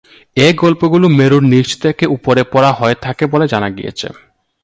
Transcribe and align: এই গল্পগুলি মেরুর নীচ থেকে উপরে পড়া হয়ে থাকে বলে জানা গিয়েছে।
এই 0.37 0.53
গল্পগুলি 0.53 1.07
মেরুর 1.17 1.43
নীচ 1.43 1.69
থেকে 1.81 2.05
উপরে 2.07 2.41
পড়া 2.53 2.71
হয়ে 2.73 2.95
থাকে 3.01 3.23
বলে 3.27 3.45
জানা 3.47 3.69
গিয়েছে। 3.69 4.07